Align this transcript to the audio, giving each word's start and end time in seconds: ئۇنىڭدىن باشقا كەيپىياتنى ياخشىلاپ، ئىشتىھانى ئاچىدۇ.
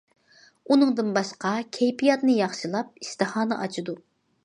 ئۇنىڭدىن 0.71 1.11
باشقا 1.17 1.53
كەيپىياتنى 1.79 2.39
ياخشىلاپ، 2.41 2.93
ئىشتىھانى 3.05 3.61
ئاچىدۇ. 3.63 4.01